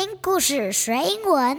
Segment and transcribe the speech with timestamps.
[0.00, 1.57] 听故事学英文。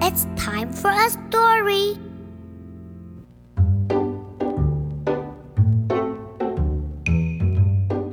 [0.00, 1.98] It's time for a story.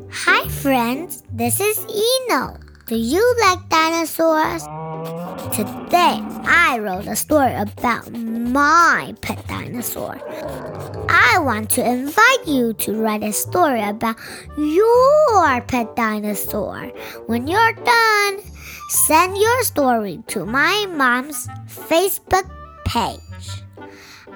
[0.09, 1.21] Hi, friends.
[1.31, 2.57] This is Eno.
[2.87, 4.63] Do you like dinosaurs?
[5.53, 10.15] Today, I wrote a story about my pet dinosaur.
[11.09, 14.15] I want to invite you to write a story about
[14.57, 16.87] your pet dinosaur.
[17.25, 18.39] When you're done,
[19.05, 22.49] send your story to my mom's Facebook
[22.85, 23.19] page.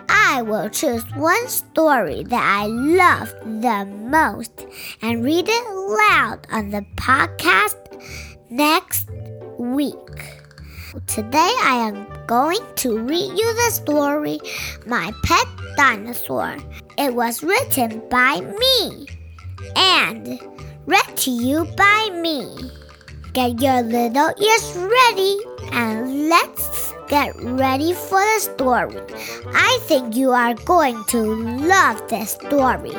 [0.09, 4.67] I will choose one story that I love the most
[5.01, 7.80] and read it loud on the podcast
[8.51, 9.09] next
[9.57, 9.97] week.
[11.07, 14.39] Today I am going to read you the story
[14.85, 15.47] My Pet
[15.77, 16.57] Dinosaur.
[16.97, 19.07] It was written by me
[19.77, 20.39] and
[20.85, 22.71] read to you by me.
[23.31, 25.39] Get your little ears ready
[25.71, 28.99] and let's get ready for the story.
[29.55, 31.21] I think you are going to
[31.65, 32.91] love this story.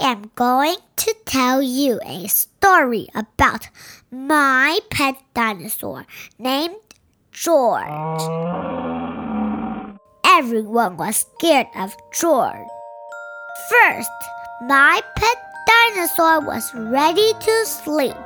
[0.00, 3.68] Am going to tell you a story about
[4.10, 6.06] my pet dinosaur
[6.38, 6.76] named
[7.32, 7.84] George.
[10.24, 12.68] Everyone was scared of George.
[13.70, 14.10] First,
[14.62, 18.16] my pet dinosaur was ready to sleep.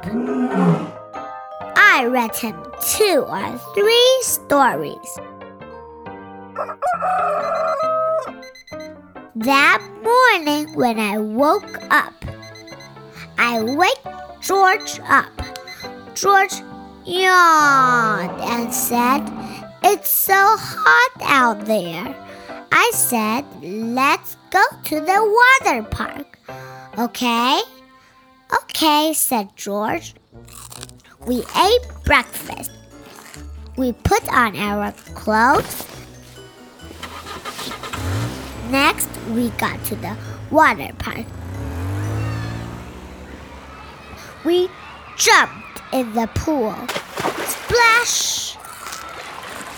[1.76, 5.18] I read him two or three stories.
[9.42, 12.12] That morning, when I woke up,
[13.38, 15.30] I waked George up.
[16.14, 16.54] George
[17.06, 19.22] yawned and said,
[19.84, 22.16] It's so hot out there.
[22.72, 26.36] I said, Let's go to the water park.
[26.98, 27.60] Okay?
[28.52, 30.14] Okay, said George.
[31.28, 32.72] We ate breakfast.
[33.76, 35.97] We put on our clothes.
[38.70, 40.16] Next, we got to the
[40.50, 41.24] water park.
[44.44, 44.68] We
[45.16, 46.74] jumped in the pool.
[47.44, 48.56] Splash!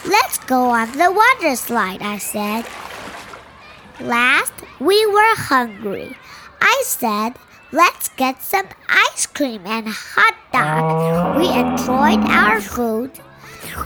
[0.09, 2.67] Let's go on the water slide, I said.
[4.00, 6.17] Last, we were hungry.
[6.61, 7.34] I said,
[7.71, 11.39] let's get some ice cream and hot dog.
[11.39, 13.12] We enjoyed our food.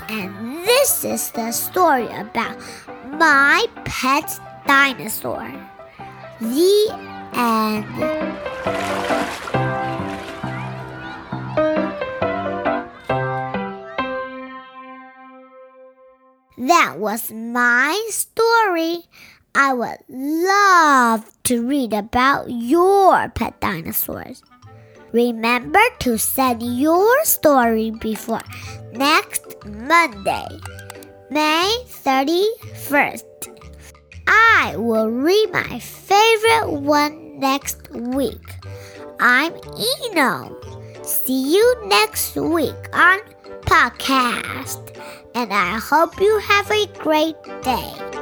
[0.09, 2.59] And this is the story about
[3.19, 5.51] my pet dinosaur.
[6.41, 7.85] The end.
[16.69, 19.03] That was my story.
[19.55, 24.43] I would love to read about your pet dinosaurs.
[25.13, 28.43] Remember to send your story before
[28.93, 30.59] next Monday,
[31.31, 33.34] May 31st.
[34.27, 38.57] I will read my favorite one next week.
[39.21, 39.53] I'm
[40.05, 40.57] Eno.
[41.03, 43.19] See you next week on
[43.63, 44.97] podcast.
[45.35, 48.14] And I hope you have a great day.